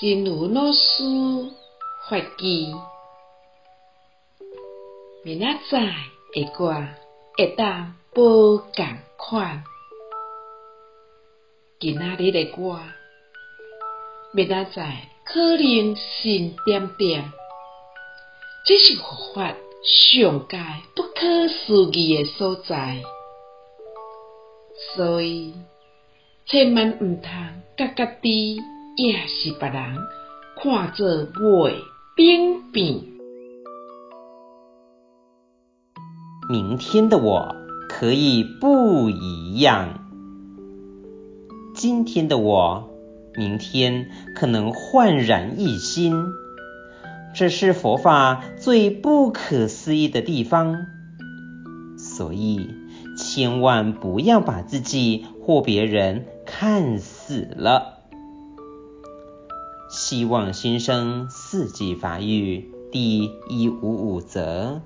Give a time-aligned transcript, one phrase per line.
[0.00, 1.02] 真如老师
[2.08, 2.72] 法语，
[5.24, 5.92] 明仔载
[6.32, 6.72] 的歌
[7.36, 8.86] 会当无共
[9.16, 9.64] 款，
[11.80, 12.78] 今仔日的歌，
[14.30, 17.32] 明仔载可能新点点，
[18.64, 19.48] 这是佛法
[19.82, 20.58] 上界
[20.94, 23.02] 不可思议的所在，
[24.94, 25.54] 所以
[26.46, 28.60] 千万毋通甲家己
[28.98, 29.96] 也是别人
[30.60, 31.72] 看做袂
[32.16, 33.00] 平变。
[36.50, 37.54] 明天的我
[37.88, 40.00] 可以不一样，
[41.76, 42.90] 今天的我，
[43.36, 46.12] 明天可能焕然一新。
[47.32, 50.76] 这是佛法最不可思议的地方，
[51.96, 52.68] 所以
[53.16, 57.97] 千万不要把自己或别人看死了。
[59.88, 64.82] 希望新生四季发育第一五五则。